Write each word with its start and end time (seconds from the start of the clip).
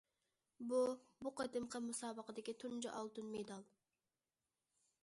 بۇ، 0.71 0.79
بۇ 1.27 1.33
قېتىمقى 1.41 1.83
مۇسابىقىدىكى 1.89 2.57
تۇنجى 2.65 2.95
ئالتۇن 2.95 3.31
مېدال. 3.37 3.71